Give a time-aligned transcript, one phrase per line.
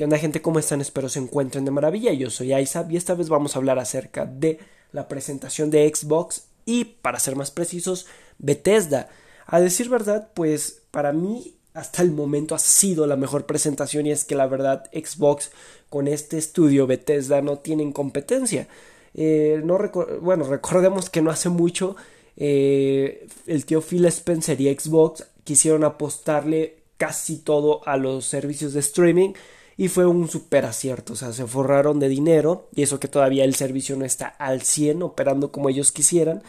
[0.00, 0.40] ¿Qué onda gente?
[0.40, 0.80] ¿Cómo están?
[0.80, 2.14] Espero se encuentren de maravilla.
[2.14, 4.58] Yo soy Isaac y esta vez vamos a hablar acerca de
[4.92, 8.06] la presentación de Xbox y, para ser más precisos,
[8.38, 9.10] Bethesda.
[9.44, 14.10] A decir verdad, pues para mí hasta el momento ha sido la mejor presentación y
[14.10, 15.50] es que la verdad Xbox
[15.90, 18.68] con este estudio Bethesda no tienen competencia.
[19.12, 19.78] Eh, no
[20.22, 21.94] bueno, recordemos que no hace mucho
[22.38, 28.80] eh, el tío Phil Spencer y Xbox quisieron apostarle casi todo a los servicios de
[28.80, 29.34] streaming
[29.80, 33.44] y fue un super acierto, o sea, se forraron de dinero y eso que todavía
[33.44, 36.42] el servicio no está al 100 operando como ellos quisieran,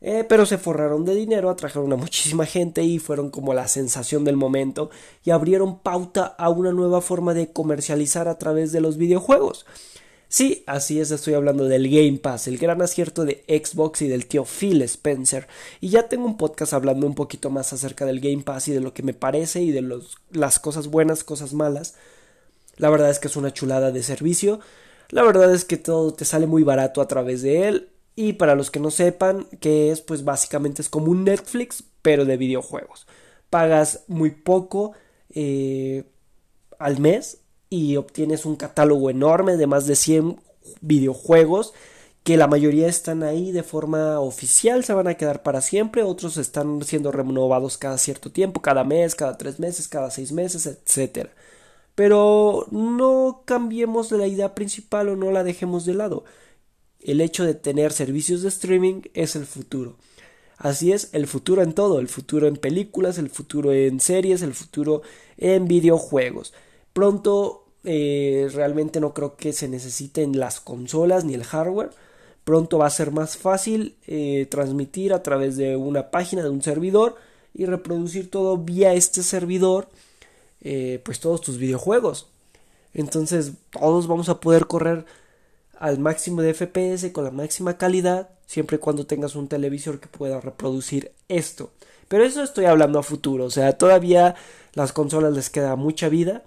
[0.00, 4.24] eh, pero se forraron de dinero, atrajeron a muchísima gente y fueron como la sensación
[4.24, 4.88] del momento
[5.24, 9.66] y abrieron pauta a una nueva forma de comercializar a través de los videojuegos.
[10.28, 14.24] Sí, así es, estoy hablando del Game Pass, el gran acierto de Xbox y del
[14.24, 15.48] tío Phil Spencer.
[15.82, 18.80] Y ya tengo un podcast hablando un poquito más acerca del Game Pass y de
[18.80, 21.94] lo que me parece y de los, las cosas buenas, cosas malas.
[22.76, 24.60] La verdad es que es una chulada de servicio.
[25.10, 27.88] La verdad es que todo te sale muy barato a través de él.
[28.16, 32.24] Y para los que no sepan qué es, pues básicamente es como un Netflix, pero
[32.24, 33.06] de videojuegos.
[33.50, 34.92] Pagas muy poco
[35.34, 36.04] eh,
[36.78, 37.38] al mes
[37.70, 40.40] y obtienes un catálogo enorme de más de 100
[40.80, 41.74] videojuegos
[42.24, 46.38] que la mayoría están ahí de forma oficial, se van a quedar para siempre, otros
[46.38, 51.28] están siendo renovados cada cierto tiempo, cada mes, cada tres meses, cada seis meses, etc.
[51.94, 56.24] Pero no cambiemos de la idea principal o no la dejemos de lado.
[57.00, 59.96] El hecho de tener servicios de streaming es el futuro.
[60.56, 64.54] Así es, el futuro en todo, el futuro en películas, el futuro en series, el
[64.54, 65.02] futuro
[65.36, 66.54] en videojuegos.
[66.92, 71.90] Pronto eh, realmente no creo que se necesiten las consolas ni el hardware.
[72.44, 76.62] Pronto va a ser más fácil eh, transmitir a través de una página de un
[76.62, 77.16] servidor
[77.52, 79.88] y reproducir todo vía este servidor,
[80.64, 82.28] eh, pues todos tus videojuegos.
[82.92, 85.04] Entonces todos vamos a poder correr
[85.78, 90.08] al máximo de FPS con la máxima calidad siempre y cuando tengas un televisor que
[90.08, 91.70] pueda reproducir esto.
[92.08, 94.34] Pero eso estoy hablando a futuro, o sea, todavía
[94.74, 96.42] las consolas les queda mucha vida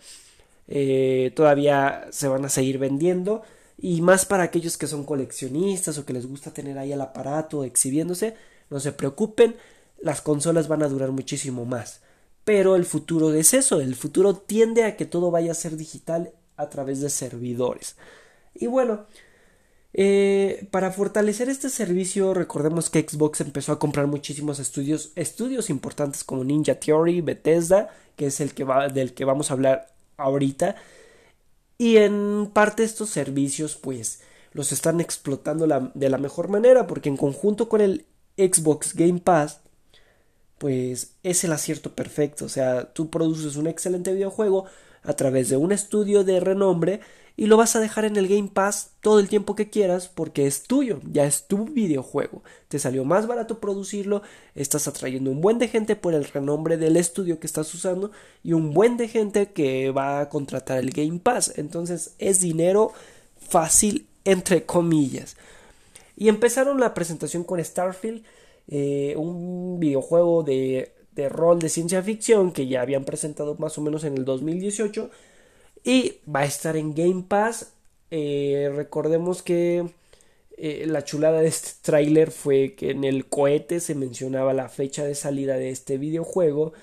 [0.67, 3.41] eh, todavía se van a seguir vendiendo
[3.77, 7.63] y más para aquellos que son coleccionistas o que les gusta tener ahí el aparato
[7.63, 8.35] exhibiéndose,
[8.69, 9.55] no se preocupen,
[10.01, 12.01] las consolas van a durar muchísimo más.
[12.47, 16.31] Pero el futuro es eso, el futuro tiende a que todo vaya a ser digital
[16.55, 17.97] a través de servidores.
[18.55, 19.05] Y bueno,
[19.91, 26.23] eh, para fortalecer este servicio, recordemos que Xbox empezó a comprar muchísimos estudios, estudios importantes
[26.23, 30.77] como Ninja Theory, Bethesda, que es el que del que vamos a hablar ahorita.
[31.77, 34.21] Y en parte estos servicios pues
[34.53, 38.05] los están explotando de la mejor manera porque en conjunto con el
[38.37, 39.59] Xbox Game Pass
[40.57, 42.45] pues es el acierto perfecto.
[42.45, 44.65] O sea, tú produces un excelente videojuego
[45.03, 46.99] a través de un estudio de renombre
[47.39, 50.47] y lo vas a dejar en el Game Pass todo el tiempo que quieras porque
[50.47, 52.43] es tuyo, ya es tu videojuego.
[52.67, 54.23] Te salió más barato producirlo,
[54.55, 58.11] estás atrayendo un buen de gente por el renombre del estudio que estás usando
[58.43, 61.53] y un buen de gente que va a contratar el Game Pass.
[61.57, 62.91] Entonces es dinero
[63.37, 65.37] fácil entre comillas.
[66.17, 68.23] Y empezaron la presentación con Starfield,
[68.69, 73.81] eh, un videojuego de, de rol de ciencia ficción que ya habían presentado más o
[73.81, 75.09] menos en el 2018
[75.83, 77.73] y va a estar en Game Pass.
[78.11, 79.89] Eh, recordemos que
[80.57, 85.03] eh, la chulada de este tráiler fue que en el cohete se mencionaba la fecha
[85.05, 86.73] de salida de este videojuego.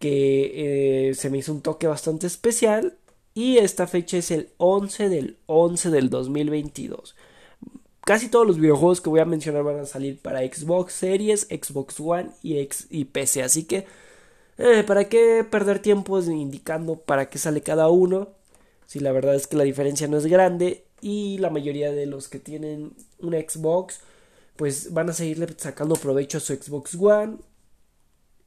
[0.00, 2.96] Que se me hizo un toque bastante especial.
[3.34, 7.14] Y esta fecha es el 11 del 11 del 2022.
[8.08, 12.00] Casi todos los videojuegos que voy a mencionar van a salir para Xbox Series, Xbox
[12.00, 13.42] One y, PC.
[13.42, 13.84] Así que,
[14.86, 18.28] ¿para qué perder tiempo indicando para qué sale cada uno?
[18.86, 22.28] si la verdad es que la diferencia no es grande y la mayoría de los
[22.28, 24.00] que tienen un Xbox
[24.56, 27.36] pues van a seguirle sacando provecho a su Xbox One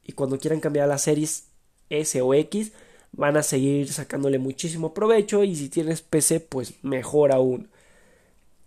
[0.03, 1.49] y cuando quieran cambiar a las series
[1.91, 2.71] S o X
[3.11, 7.69] van a seguir sacándole muchísimo provecho y si tienes PC pues mejor aún.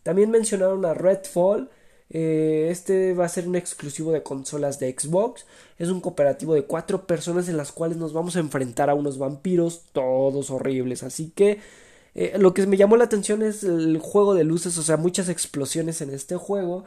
[0.05, 1.69] También mencionaron a Redfall
[2.11, 5.47] eh, este va a ser un exclusivo de consolas de Xbox.
[5.79, 9.19] Es un cooperativo de cuatro personas en las cuales nos vamos a enfrentar a unos
[9.19, 11.03] vampiros todos horribles.
[11.03, 11.61] Así que
[12.15, 15.29] eh, lo que me llamó la atención es el juego de luces, o sea, muchas
[15.29, 16.85] explosiones en este juego.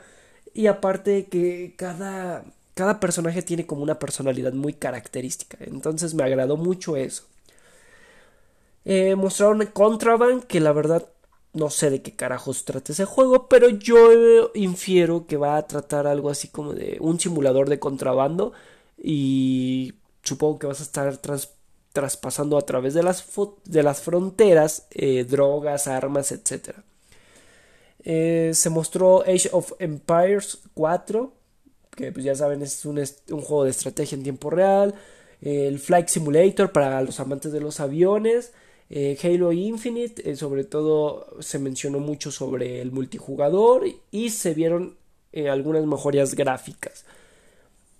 [0.53, 5.57] Y aparte que cada, cada personaje tiene como una personalidad muy característica.
[5.61, 7.23] Entonces me agradó mucho eso.
[8.85, 11.05] Eh, mostraron Contraband, que la verdad
[11.57, 16.07] no sé de qué carajos trata ese juego, pero yo infiero que va a tratar
[16.07, 18.53] algo así como de un simulador de contrabando
[18.97, 19.93] y
[20.23, 21.17] supongo que vas a estar
[21.93, 23.25] traspasando a través de las,
[23.65, 26.75] de las fronteras eh, drogas, armas, etc.
[28.03, 31.31] Eh, se mostró Age of Empires 4,
[31.95, 33.01] que pues ya saben es un
[33.41, 34.95] juego de estrategia en tiempo real.
[35.41, 38.53] el Flight Simulator para los amantes de los aviones.
[38.89, 44.97] Halo Infinite, sobre todo se mencionó mucho sobre el multijugador y se vieron
[45.49, 47.05] algunas mejorías gráficas.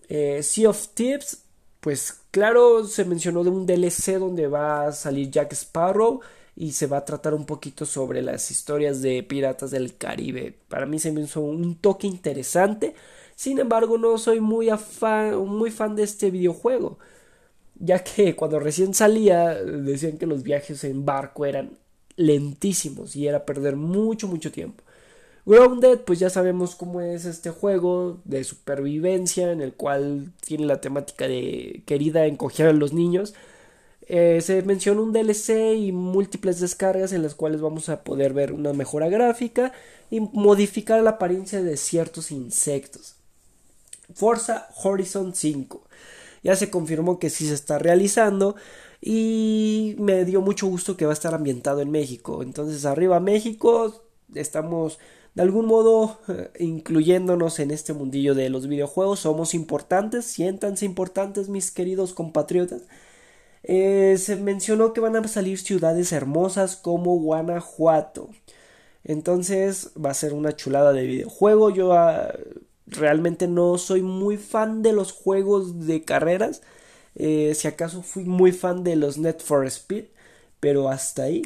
[0.07, 1.43] sea of Tips
[1.79, 6.19] pues claro, se mencionó de un DLC donde va a salir Jack Sparrow
[6.55, 10.53] y se va a tratar un poquito sobre las historias de piratas del Caribe.
[10.67, 12.95] Para mí se me hizo un toque interesante.
[13.35, 14.69] Sin embargo, no soy muy,
[15.45, 16.97] muy fan de este videojuego.
[17.79, 21.77] Ya que cuando recién salía decían que los viajes en barco eran
[22.15, 24.83] lentísimos y era perder mucho, mucho tiempo.
[25.45, 30.81] Grounded, pues ya sabemos cómo es este juego de supervivencia en el cual tiene la
[30.81, 33.33] temática de querida encoger a los niños.
[34.07, 38.51] Eh, se menciona un DLC y múltiples descargas en las cuales vamos a poder ver
[38.51, 39.71] una mejora gráfica
[40.09, 43.15] y modificar la apariencia de ciertos insectos.
[44.13, 45.86] Forza Horizon 5.
[46.43, 48.55] Ya se confirmó que sí se está realizando
[49.01, 52.43] y me dio mucho gusto que va a estar ambientado en México.
[52.43, 54.03] Entonces arriba México,
[54.33, 54.99] estamos
[55.35, 56.19] de algún modo
[56.59, 59.19] incluyéndonos en este mundillo de los videojuegos.
[59.19, 62.81] Somos importantes, siéntanse importantes mis queridos compatriotas.
[63.63, 68.29] Eh, se mencionó que van a salir ciudades hermosas como Guanajuato.
[69.03, 71.69] Entonces va a ser una chulada de videojuego.
[71.69, 72.33] Yo ah,
[72.87, 76.61] realmente no soy muy fan de los juegos de carreras.
[77.15, 80.05] Eh, si acaso fui muy fan de los Net for Speed.
[80.59, 81.43] Pero hasta ahí.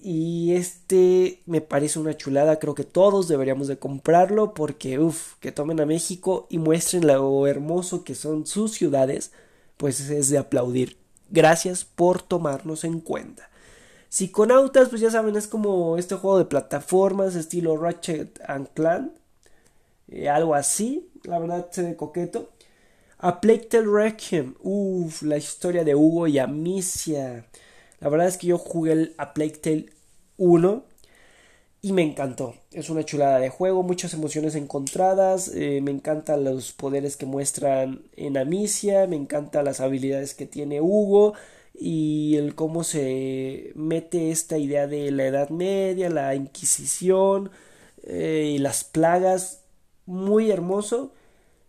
[0.00, 5.50] Y este me parece una chulada, creo que todos deberíamos de comprarlo porque, uff, que
[5.52, 9.32] tomen a México y muestren lo hermoso que son sus ciudades,
[9.76, 10.98] pues es de aplaudir.
[11.30, 13.50] Gracias por tomarnos en cuenta.
[14.08, 19.12] Psiconautas, pues ya saben, es como este juego de plataformas estilo Ratchet and Clan,
[20.10, 22.50] eh, algo así, la verdad coqueto.
[23.18, 27.46] A Plague Tale Requiem, uff, la historia de Hugo y Amicia.
[28.00, 29.86] La verdad es que yo jugué A Plague Tale
[30.36, 30.84] 1
[31.82, 32.54] y me encantó.
[32.72, 35.48] Es una chulada de juego, muchas emociones encontradas.
[35.54, 40.80] Eh, me encantan los poderes que muestran en Amicia, me encantan las habilidades que tiene
[40.80, 41.34] Hugo
[41.74, 47.50] y el cómo se mete esta idea de la Edad Media, la Inquisición
[48.04, 49.64] eh, y las plagas.
[50.08, 51.12] Muy hermoso.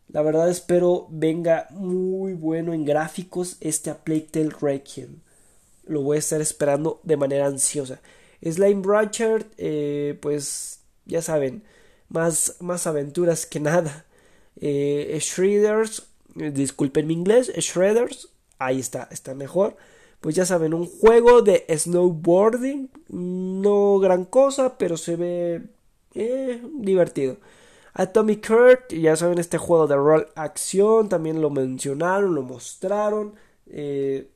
[0.07, 5.19] La verdad espero venga muy bueno en gráficos este A Plague Requiem
[5.89, 7.99] lo voy a estar esperando de manera ansiosa.
[8.41, 11.63] Slime Rancher, eh, pues ya saben,
[12.07, 14.05] más, más aventuras que nada.
[14.61, 16.07] Eh, Shredders,
[16.39, 19.75] eh, disculpen mi inglés, Shredders, ahí está, está mejor.
[20.21, 25.63] Pues ya saben, un juego de snowboarding, no gran cosa, pero se ve
[26.13, 27.37] eh, divertido.
[27.99, 33.35] Atomic Heart, ya saben, este juego de rol acción, también lo mencionaron, lo mostraron.
[33.67, 34.29] Eh,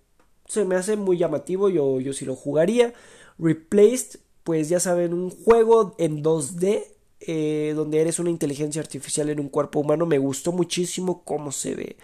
[0.48, 2.94] se me hace muy llamativo, yo, yo sí lo jugaría.
[3.40, 6.84] Replaced, pues ya saben, un juego en 2D
[7.22, 10.06] eh, donde eres una inteligencia artificial en un cuerpo humano.
[10.06, 11.98] Me gustó muchísimo cómo se ve.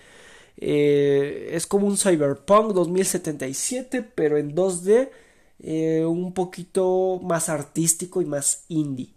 [0.55, 5.09] Eh, es como un Cyberpunk 2077, pero en 2D,
[5.59, 9.13] eh, un poquito más artístico y más indie.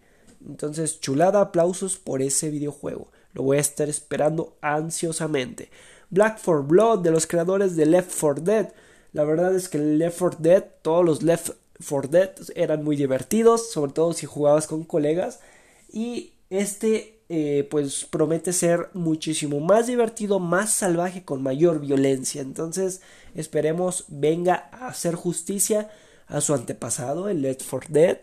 [0.46, 3.10] Entonces, chulada, aplausos por ese videojuego.
[3.32, 5.70] Lo voy a estar esperando ansiosamente.
[6.10, 8.72] Black for Blood, de los creadores de Left 4 Dead.
[9.12, 11.50] La verdad es que Left 4 Dead, todos los Left
[11.88, 15.40] 4 Dead eran muy divertidos, sobre todo si jugabas con colegas.
[15.90, 22.42] Y este eh, pues promete ser muchísimo más divertido, más salvaje, con mayor violencia.
[22.42, 23.00] Entonces
[23.34, 25.90] esperemos venga a hacer justicia
[26.26, 28.18] a su antepasado, el Left 4 Dead.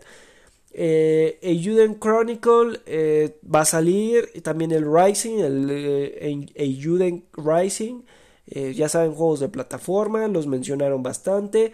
[0.72, 8.02] Eh, Chronicle eh, va a salir, también el Rising, el eh, Rising.
[8.46, 11.72] Eh, ya saben, juegos de plataforma, los mencionaron bastante.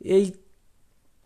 [0.00, 0.36] Y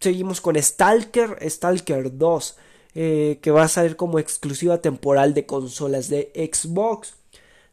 [0.01, 2.57] seguimos con Stalker, Stalker 2,
[2.95, 7.15] eh, que va a salir como exclusiva temporal de consolas de Xbox.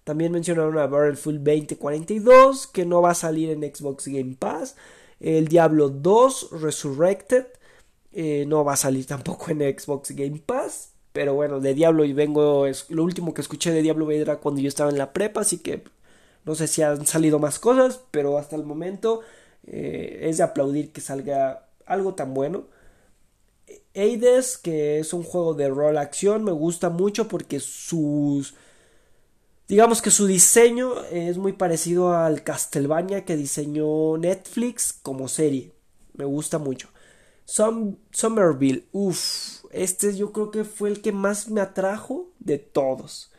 [0.04, 4.76] También mencionaron a Battlefield 2042, que no va a salir en Xbox Game Pass.
[5.20, 7.46] El Diablo 2 Resurrected
[8.12, 10.92] eh, no va a salir tampoco en Xbox Game Pass.
[11.14, 12.66] Pero bueno, de Diablo y vengo.
[12.66, 15.58] Es, lo último que escuché de Diablo era cuando yo estaba en la prepa, así
[15.60, 15.84] que
[16.46, 19.22] no sé si han salido más cosas, pero hasta el momento
[19.68, 22.66] eh, es de aplaudir que salga algo tan bueno.
[23.96, 28.54] Aides, que es un juego de rol acción, me gusta mucho porque sus
[29.70, 35.74] Digamos que su diseño es muy parecido al Castlevania que diseñó Netflix como serie.
[36.14, 36.90] Me gusta mucho.
[37.50, 43.32] Somerville, uff, este yo creo que fue el que más me atrajo de todos.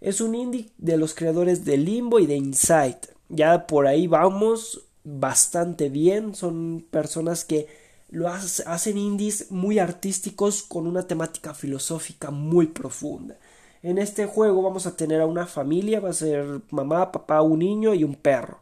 [0.00, 3.00] Es un indie de los creadores de Limbo y de Inside.
[3.28, 6.34] Ya por ahí vamos bastante bien.
[6.34, 7.66] Son personas que
[8.10, 13.38] lo hacen indies muy artísticos con una temática filosófica muy profunda.
[13.82, 17.58] En este juego vamos a tener a una familia, va a ser mamá, papá, un
[17.58, 18.60] niño y un perro,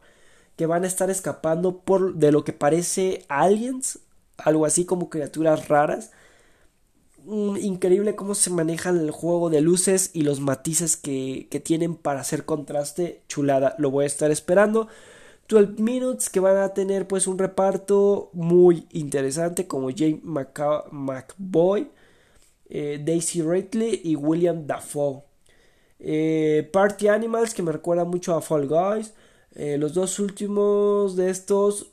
[0.55, 3.99] que van a estar escapando por de lo que parece aliens,
[4.43, 6.11] algo así como criaturas raras.
[7.25, 12.21] Increíble cómo se maneja el juego de luces y los matices que, que tienen para
[12.21, 13.21] hacer contraste.
[13.27, 14.87] Chulada, lo voy a estar esperando.
[15.51, 21.89] 12 Minutes que van a tener pues un reparto muy interesante como James McBoy,
[22.69, 25.23] eh, Daisy Ridley y William Dafoe.
[25.99, 29.13] Eh, Party Animals, que me recuerda mucho a Fall Guys.
[29.53, 31.90] Eh, los dos últimos de estos,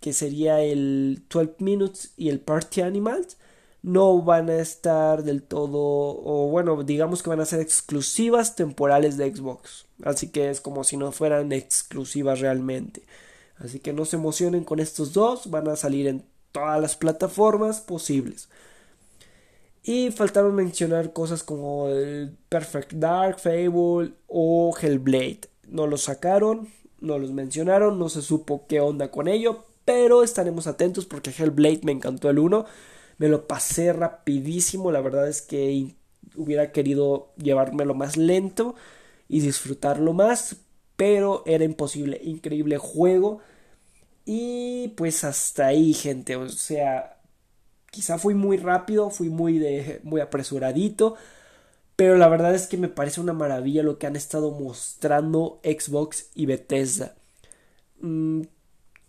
[0.00, 3.36] que sería el 12 Minutes y el Party Animals,
[3.82, 9.16] no van a estar del todo, o bueno, digamos que van a ser exclusivas temporales
[9.16, 9.86] de Xbox.
[10.04, 13.02] Así que es como si no fueran exclusivas realmente.
[13.56, 17.80] Así que no se emocionen con estos dos, van a salir en todas las plataformas
[17.80, 18.48] posibles.
[19.84, 25.40] Y faltaron mencionar cosas como el Perfect Dark, Fable o Hellblade.
[25.66, 26.68] No los sacaron,
[27.00, 31.80] no los mencionaron, no se supo qué onda con ello, pero estaremos atentos porque Hellblade
[31.84, 32.64] me encantó el 1.
[33.18, 35.94] Me lo pasé rapidísimo, la verdad es que
[36.36, 38.74] hubiera querido llevármelo más lento
[39.28, 40.56] y disfrutarlo más,
[40.96, 43.40] pero era imposible, increíble juego.
[44.24, 47.22] Y pues hasta ahí, gente, o sea,
[47.92, 51.16] Quizá fui muy rápido, fui muy, de, muy apresuradito,
[51.96, 56.30] pero la verdad es que me parece una maravilla lo que han estado mostrando Xbox
[56.34, 57.16] y Bethesda.
[58.00, 58.42] Mm,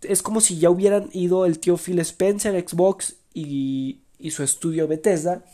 [0.08, 4.88] es como si ya hubieran ido el tío Phil Spencer, Xbox y, y su estudio
[4.88, 5.44] Bethesda,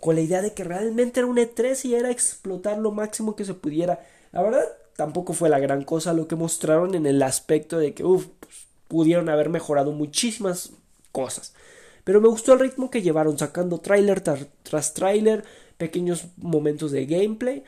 [0.00, 3.44] con la idea de que realmente era un E3 y era explotar lo máximo que
[3.44, 4.04] se pudiera.
[4.32, 4.64] La verdad,
[4.96, 8.66] tampoco fue la gran cosa lo que mostraron en el aspecto de que uf, pues,
[8.88, 10.72] pudieron haber mejorado muchísimas
[11.12, 11.54] cosas.
[12.04, 15.44] Pero me gustó el ritmo que llevaron, sacando tráiler tras tráiler,
[15.78, 17.64] pequeños momentos de gameplay,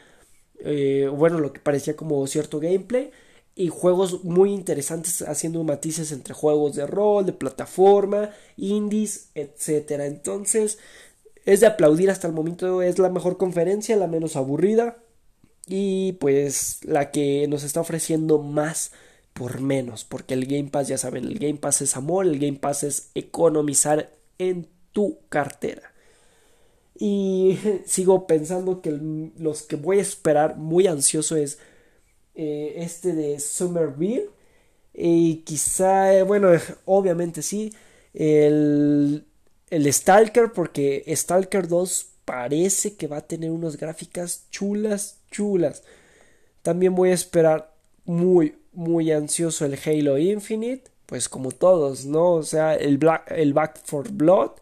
[0.60, 3.10] eh, bueno, lo que parecía como cierto gameplay,
[3.56, 10.00] y juegos muy interesantes haciendo matices entre juegos de rol, de plataforma, indies, etc.
[10.00, 10.78] Entonces,
[11.44, 14.98] es de aplaudir hasta el momento, es la mejor conferencia, la menos aburrida
[15.66, 18.92] y pues la que nos está ofreciendo más
[19.32, 22.58] por menos, porque el Game Pass, ya saben, el Game Pass es amor, el Game
[22.58, 25.92] Pass es economizar en tu cartera.
[26.96, 28.92] Y sigo pensando que
[29.36, 31.58] los que voy a esperar muy ansioso es
[32.34, 34.30] eh, este de Somerville.
[34.92, 36.50] Y quizá, bueno,
[36.84, 37.72] obviamente sí,
[38.12, 39.24] el,
[39.70, 45.82] el Stalker, porque Stalker 2 parece que va a tener unas gráficas chulas, chulas.
[46.62, 47.74] También voy a esperar
[48.04, 52.32] muy, muy ansioso el Halo Infinite pues como todos, ¿no?
[52.32, 54.52] O sea, el, Black, el Back for Blood,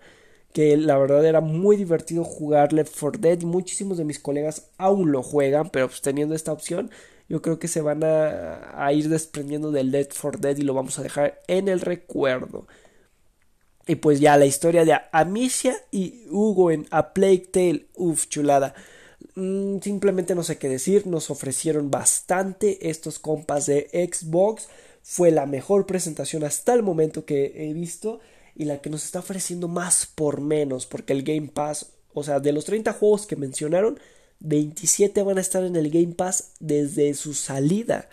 [0.53, 5.13] que la verdad era muy divertido jugar Left 4 Dead muchísimos de mis colegas aún
[5.13, 6.91] lo juegan, pero pues teniendo esta opción,
[7.33, 10.75] yo creo que se van a, a ir desprendiendo del Left 4 Dead y lo
[10.75, 12.67] vamos a dejar en el recuerdo.
[13.87, 18.75] Y pues ya la historia de Amicia y Hugo en A Plague Tale, uff, chulada.
[19.35, 24.69] Mm, simplemente no sé qué decir, nos ofrecieron bastante estos compas de Xbox
[25.03, 28.21] fue la mejor presentación hasta el momento que he visto
[28.55, 32.41] y la que nos está ofreciendo más por menos, porque el Game Pass, o sea,
[32.41, 33.99] de los 30 juegos que mencionaron,
[34.43, 38.09] 27 van a estar en el Game Pass desde su salida.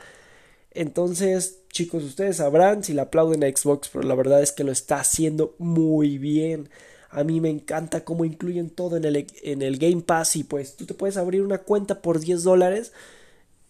[0.72, 4.72] Entonces, chicos, ustedes sabrán si le aplauden a Xbox, pero la verdad es que lo
[4.72, 6.70] está haciendo muy bien.
[7.10, 10.76] A mí me encanta cómo incluyen todo en el, en el Game Pass y pues
[10.76, 12.94] tú te puedes abrir una cuenta por 10 dólares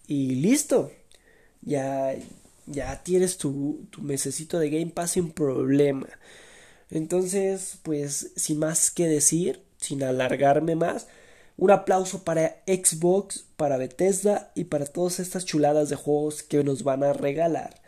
[0.07, 0.91] y listo.
[1.61, 2.15] Ya,
[2.65, 6.07] ya tienes tu, tu mesecito de Game Pass sin problema.
[6.91, 11.07] Entonces, pues, sin más que decir, sin alargarme más,
[11.59, 16.83] un aplauso para Xbox, para Bethesda y para todas estas chuladas de juegos que nos
[16.83, 17.81] van a regalar.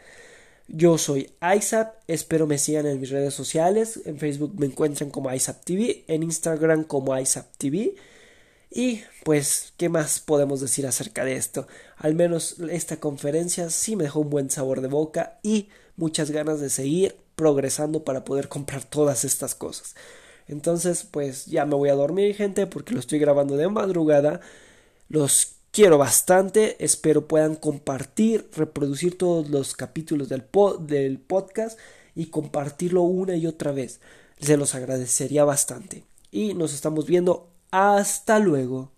[0.67, 5.33] Yo soy ISAP, espero me sigan en mis redes sociales, en Facebook me encuentran como
[5.33, 7.95] ISAP TV, en Instagram como ISAP TV
[8.69, 11.67] y pues, ¿qué más podemos decir acerca de esto?
[11.97, 16.61] Al menos esta conferencia sí me dejó un buen sabor de boca y muchas ganas
[16.61, 19.95] de seguir progresando para poder comprar todas estas cosas.
[20.51, 24.41] Entonces, pues ya me voy a dormir, gente, porque lo estoy grabando de madrugada.
[25.09, 30.43] Los quiero bastante, espero puedan compartir, reproducir todos los capítulos del,
[30.81, 31.79] del podcast
[32.15, 34.01] y compartirlo una y otra vez.
[34.39, 36.03] Se los agradecería bastante.
[36.31, 37.47] Y nos estamos viendo.
[37.71, 38.91] Hasta luego.